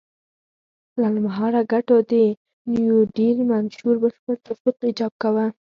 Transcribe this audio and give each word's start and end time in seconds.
لنډ 1.01 1.17
مهاله 1.27 1.61
ګټو 1.73 1.95
د 2.11 2.13
نیوډیل 2.71 3.37
منشور 3.51 3.95
بشپړ 4.03 4.35
تطبیق 4.47 4.77
ایجاب 4.87 5.13
کاوه. 5.21 5.45